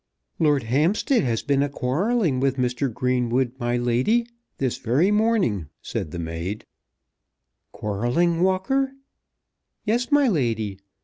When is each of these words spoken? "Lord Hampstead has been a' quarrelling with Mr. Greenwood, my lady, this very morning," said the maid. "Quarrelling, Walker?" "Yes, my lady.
"Lord 0.39 0.63
Hampstead 0.63 1.21
has 1.25 1.43
been 1.43 1.61
a' 1.61 1.69
quarrelling 1.69 2.39
with 2.39 2.57
Mr. 2.57 2.91
Greenwood, 2.91 3.51
my 3.59 3.77
lady, 3.77 4.25
this 4.57 4.79
very 4.79 5.11
morning," 5.11 5.67
said 5.83 6.09
the 6.09 6.17
maid. 6.17 6.65
"Quarrelling, 7.71 8.41
Walker?" 8.41 8.93
"Yes, 9.85 10.11
my 10.11 10.27
lady. 10.27 10.79